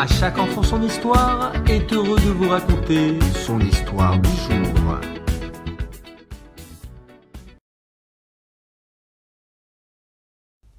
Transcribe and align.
À 0.00 0.06
chaque 0.06 0.38
enfant 0.38 0.62
son 0.62 0.80
histoire 0.82 1.52
est 1.66 1.92
heureux 1.92 2.20
de 2.20 2.30
vous 2.30 2.48
raconter 2.48 3.18
son 3.44 3.58
histoire 3.58 4.16
du 4.20 4.28
jour. 4.28 5.00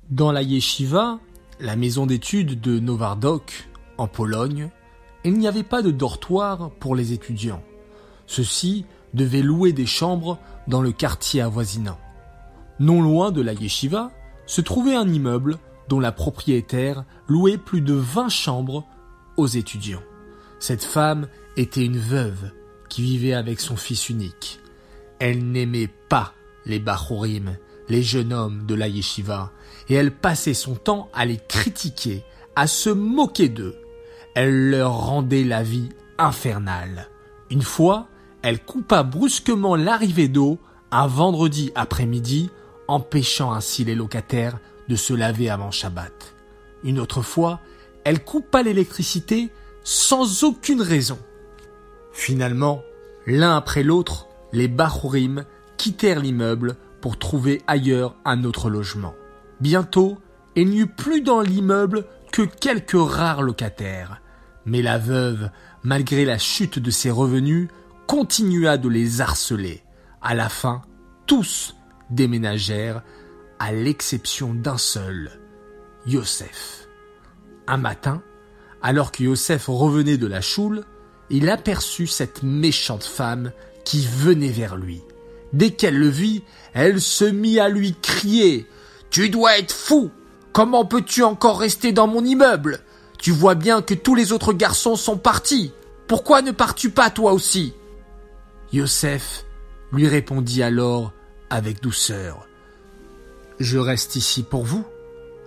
Dans 0.10 0.32
la 0.32 0.42
yeshiva, 0.42 1.20
la 1.60 1.76
maison 1.76 2.06
d'études 2.06 2.62
de 2.62 2.80
Novardok, 2.80 3.68
en 3.98 4.08
Pologne, 4.08 4.70
il 5.26 5.34
n'y 5.34 5.50
avait 5.50 5.64
pas 5.64 5.82
de 5.82 5.92
dortoir 5.92 6.72
pour 6.80 6.96
les 6.96 7.12
étudiants. 7.12 7.62
Ceux-ci 8.26 8.86
devaient 9.14 9.42
louer 9.42 9.74
des 9.74 9.86
chambres 9.86 10.40
dans 10.70 10.82
le 10.82 10.94
quartier 10.94 11.42
avoisinant. 11.42 11.98
Non 12.80 13.02
loin 13.02 13.32
de 13.32 13.42
la 13.42 13.52
yeshiva 13.52 14.12
se 14.46 14.62
trouvait 14.62 14.96
un 14.96 15.10
immeuble 15.10 15.58
dont 15.90 16.00
la 16.00 16.14
propriétaire 16.14 17.04
louait 17.28 17.58
plus 17.58 17.82
de 17.82 17.96
20 17.96 18.30
chambres 18.30 18.86
aux 19.40 19.48
étudiants. 19.48 20.04
Cette 20.60 20.84
femme 20.84 21.28
était 21.58 21.86
une 21.86 21.98
veuve 21.98 22.52
qui 22.90 23.02
vivait 23.02 23.34
avec 23.34 23.60
son 23.60 23.76
fils 23.76 24.10
unique. 24.10 24.60
Elle 25.20 25.52
n'aimait 25.52 25.90
pas 26.10 26.34
les 26.66 26.80
Bachorim, 26.80 27.58
les 27.88 28.04
jeunes 28.04 28.34
hommes 28.34 28.66
de 28.66 28.76
la 28.76 28.88
yeshiva, 28.88 29.52
et 29.88 29.96
elle 29.96 30.12
passait 30.12 30.54
son 30.54 30.76
temps 30.76 31.10
à 31.14 31.26
les 31.26 31.38
critiquer, 31.38 32.24
à 32.56 32.68
se 32.68 32.90
moquer 32.90 33.50
d'eux. 33.50 33.76
Elle 34.36 34.70
leur 34.70 34.94
rendait 34.94 35.44
la 35.44 35.64
vie 35.64 35.90
infernale. 36.18 37.10
Une 37.50 37.64
fois, 37.64 38.08
elle 38.42 38.64
coupa 38.64 39.04
brusquement 39.04 39.76
l'arrivée 39.76 40.28
d'eau 40.28 40.60
un 40.92 41.08
vendredi 41.08 41.72
après-midi, 41.76 42.50
empêchant 42.88 43.52
ainsi 43.52 43.84
les 43.84 43.96
locataires 43.96 44.60
de 44.88 44.96
se 44.96 45.14
laver 45.14 45.50
avant 45.50 45.72
Shabbat. 45.72 46.36
Une 46.84 47.00
autre 47.00 47.22
fois, 47.22 47.60
elle 48.04 48.24
coupa 48.24 48.64
l'électricité 48.64 49.50
sans 49.84 50.44
aucune 50.44 50.82
raison. 50.82 51.20
Finalement, 52.12 52.82
l'un 53.26 53.56
après 53.56 53.84
l'autre, 53.84 54.28
les 54.52 54.68
Bachurim 54.68 55.46
quittèrent 55.78 56.20
l'immeuble 56.20 56.76
pour 57.02 57.18
trouver 57.18 57.62
ailleurs 57.68 58.16
un 58.26 58.44
autre 58.44 58.70
logement. 58.70 59.16
Bientôt, 59.62 60.18
il 60.56 60.70
n'y 60.70 60.80
eut 60.80 60.88
plus 60.88 61.22
dans 61.22 61.42
l'immeuble 61.42 62.06
que 62.32 62.42
quelques 62.42 62.92
rares 62.94 63.42
locataires. 63.42 64.22
Mais 64.66 64.82
la 64.82 64.98
veuve, 64.98 65.50
malgré 65.84 66.26
la 66.26 66.38
chute 66.38 66.80
de 66.80 66.92
ses 66.92 67.12
revenus, 67.12 67.70
continua 68.08 68.78
de 68.78 68.90
les 68.90 69.22
harceler. 69.22 69.84
À 70.22 70.36
la 70.36 70.50
fin, 70.50 70.82
tous 71.26 71.76
déménagèrent, 72.10 73.04
à 73.60 73.72
l'exception 73.72 74.54
d'un 74.54 74.78
seul, 74.78 75.32
Yosef. 76.06 76.89
Un 77.70 77.78
matin, 77.78 78.24
alors 78.82 79.12
que 79.12 79.22
Yosef 79.22 79.66
revenait 79.68 80.18
de 80.18 80.26
la 80.26 80.42
choule, 80.42 80.86
il 81.30 81.52
aperçut 81.52 82.08
cette 82.08 82.42
méchante 82.42 83.04
femme 83.04 83.52
qui 83.86 84.08
venait 84.08 84.50
vers 84.50 84.76
lui. 84.76 85.04
Dès 85.54 85.70
qu'elle 85.70 86.00
le 86.00 86.10
vit, 86.10 86.42
elle 86.74 87.00
se 87.00 87.26
mit 87.26 87.60
à 87.60 87.70
lui 87.70 87.94
crier 88.02 88.68
Tu 89.12 89.30
dois 89.30 89.60
être 89.60 89.72
fou 89.72 90.10
Comment 90.52 90.84
peux-tu 90.84 91.22
encore 91.22 91.60
rester 91.60 91.92
dans 91.92 92.08
mon 92.08 92.26
immeuble? 92.26 92.80
Tu 93.20 93.30
vois 93.30 93.54
bien 93.54 93.84
que 93.84 93.94
tous 93.94 94.16
les 94.16 94.32
autres 94.32 94.52
garçons 94.52 94.96
sont 94.96 95.18
partis. 95.18 95.72
Pourquoi 96.08 96.42
ne 96.42 96.52
pars-tu 96.52 96.90
pas 96.90 97.12
toi 97.12 97.34
aussi? 97.34 97.74
Yosef 98.74 99.46
lui 99.92 100.08
répondit 100.08 100.64
alors 100.64 101.14
avec 101.52 101.84
douceur. 101.84 102.48
Je 103.60 103.78
reste 103.78 104.16
ici 104.16 104.42
pour 104.42 104.64
vous. 104.64 104.84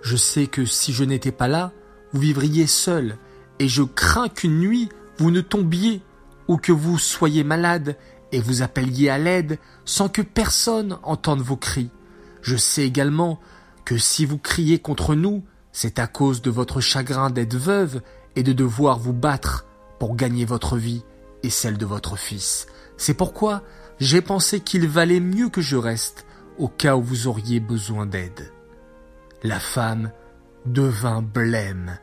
Je 0.03 0.15
sais 0.15 0.47
que 0.47 0.63
si 0.63 0.93
je 0.93 1.03
n'étais 1.03 1.33
pas 1.33 1.49
là, 1.49 1.73
vivriez 2.19 2.67
seul, 2.67 3.17
et 3.59 3.67
je 3.67 3.83
crains 3.83 4.29
qu'une 4.29 4.59
nuit 4.59 4.89
vous 5.17 5.31
ne 5.31 5.41
tombiez, 5.41 6.01
ou 6.47 6.57
que 6.57 6.71
vous 6.71 6.97
soyez 6.97 7.43
malade 7.43 7.97
et 8.31 8.39
vous 8.39 8.61
appeliez 8.61 9.09
à 9.09 9.17
l'aide 9.17 9.59
sans 9.85 10.09
que 10.09 10.21
personne 10.21 10.97
entende 11.03 11.41
vos 11.41 11.55
cris. 11.55 11.89
Je 12.41 12.55
sais 12.55 12.83
également 12.83 13.39
que 13.85 13.97
si 13.97 14.25
vous 14.25 14.37
criez 14.37 14.79
contre 14.79 15.15
nous, 15.15 15.43
c'est 15.71 15.99
à 15.99 16.07
cause 16.07 16.41
de 16.41 16.51
votre 16.51 16.81
chagrin 16.81 17.29
d'être 17.29 17.55
veuve 17.55 18.01
et 18.35 18.43
de 18.43 18.53
devoir 18.53 18.99
vous 18.99 19.13
battre 19.13 19.65
pour 19.99 20.15
gagner 20.15 20.45
votre 20.45 20.77
vie 20.77 21.03
et 21.43 21.49
celle 21.49 21.77
de 21.77 21.85
votre 21.85 22.17
fils. 22.17 22.67
C'est 22.97 23.13
pourquoi 23.13 23.63
j'ai 23.99 24.21
pensé 24.21 24.59
qu'il 24.59 24.87
valait 24.87 25.19
mieux 25.19 25.49
que 25.49 25.61
je 25.61 25.77
reste 25.77 26.25
au 26.57 26.67
cas 26.67 26.95
où 26.95 27.01
vous 27.01 27.27
auriez 27.27 27.59
besoin 27.59 28.05
d'aide. 28.05 28.51
La 29.43 29.59
femme 29.59 30.11
devint 30.65 31.21
blême. 31.21 31.97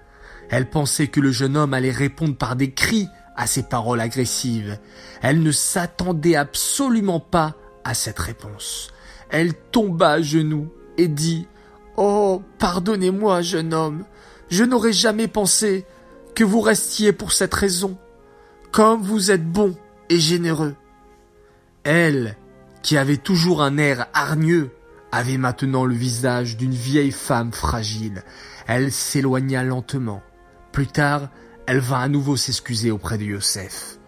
Elle 0.49 0.69
pensait 0.69 1.07
que 1.07 1.21
le 1.21 1.31
jeune 1.31 1.57
homme 1.57 1.75
allait 1.75 1.91
répondre 1.91 2.37
par 2.37 2.57
des 2.57 2.73
cris 2.73 3.09
à 3.37 3.47
ses 3.47 3.63
paroles 3.63 4.01
agressives. 4.01 4.79
Elle 5.23 5.43
ne 5.43 5.53
s'attendait 5.53 6.37
absolument 6.37 7.21
pas 7.21 7.55
à 7.85 7.95
cette 7.95 8.19
réponse. 8.19 8.93
Elle 9.31 9.55
tomba 9.55 10.11
à 10.13 10.23
genoux 10.23 10.73
et 10.99 11.09
dit 11.09 11.47
Oh, 11.97 12.43
pardonnez-moi, 12.59 13.43
jeune 13.43 13.73
homme, 13.73 14.05
je 14.51 14.65
n'aurais 14.65 14.93
jamais 14.93 15.29
pensé 15.29 15.87
que 16.35 16.45
vous 16.45 16.61
restiez 16.61 17.13
pour 17.13 17.33
cette 17.33 17.55
raison. 17.55 17.97
Comme 18.73 19.03
vous 19.03 19.31
êtes 19.31 19.47
bon 19.47 19.77
et 20.09 20.19
généreux. 20.19 20.75
Elle, 21.85 22.37
qui 22.83 22.97
avait 22.97 23.17
toujours 23.17 23.63
un 23.63 23.79
air 23.79 24.07
hargneux, 24.13 24.71
avait 25.13 25.39
maintenant 25.39 25.85
le 25.85 25.95
visage 25.95 26.57
d'une 26.57 26.75
vieille 26.75 27.11
femme 27.11 27.53
fragile. 27.53 28.25
Elle 28.67 28.93
s'éloigna 28.93 29.65
lentement. 29.65 30.23
Plus 30.73 30.87
tard, 30.87 31.29
elle 31.67 31.81
vint 31.81 32.01
à 32.01 32.09
nouveau 32.09 32.37
s'excuser 32.37 32.91
auprès 32.91 33.19
de 33.19 33.25
Yosef. 33.25 33.99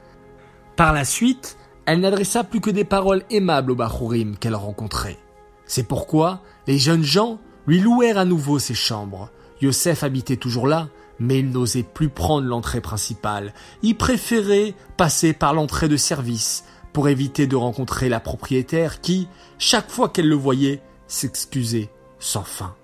Par 0.77 0.93
la 0.93 1.05
suite, 1.05 1.57
elle 1.87 2.01
n'adressa 2.01 2.45
plus 2.45 2.61
que 2.61 2.71
des 2.71 2.85
paroles 2.85 3.25
aimables 3.31 3.73
aux 3.73 3.77
Bachurim 3.77 4.37
qu'elle 4.37 4.55
rencontrait. 4.55 5.19
C'est 5.67 5.87
pourquoi 5.87 6.43
les 6.67 6.79
jeunes 6.79 7.03
gens 7.03 7.41
lui 7.67 7.81
louèrent 7.81 8.19
à 8.19 8.25
nouveau 8.25 8.59
ses 8.59 8.75
chambres. 8.75 9.31
Yosef 9.61 10.03
habitait 10.03 10.37
toujours 10.37 10.67
là, 10.67 10.89
mais 11.19 11.41
il 11.41 11.51
n'osait 11.51 11.83
plus 11.83 12.09
prendre 12.09 12.47
l'entrée 12.47 12.81
principale. 12.81 13.53
Il 13.83 13.97
préférait 13.97 14.75
passer 14.97 15.33
par 15.33 15.55
l'entrée 15.55 15.89
de 15.89 15.97
service 15.97 16.65
pour 16.93 17.09
éviter 17.09 17.47
de 17.47 17.57
rencontrer 17.57 18.09
la 18.09 18.21
propriétaire 18.21 19.01
qui, 19.01 19.29
chaque 19.59 19.91
fois 19.91 20.09
qu'elle 20.09 20.29
le 20.29 20.35
voyait, 20.35 20.83
s'excusait 21.13 21.91
sans 22.19 22.45
fin. 22.45 22.75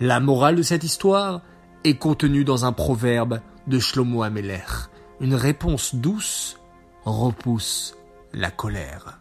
La 0.00 0.18
morale 0.20 0.56
de 0.56 0.62
cette 0.62 0.84
histoire 0.84 1.42
est 1.84 1.96
contenue 1.96 2.44
dans 2.44 2.64
un 2.64 2.72
proverbe 2.72 3.40
de 3.66 3.78
Shlomo 3.78 4.22
Ameler. 4.22 4.64
Une 5.20 5.34
réponse 5.34 5.94
douce 5.94 6.58
repousse 7.04 7.96
la 8.32 8.50
colère. 8.50 9.19